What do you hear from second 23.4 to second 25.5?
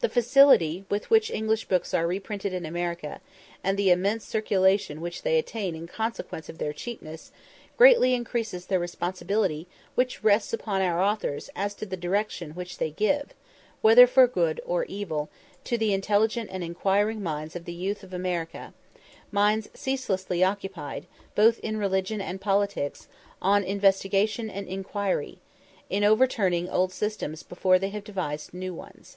in investigation and inquiry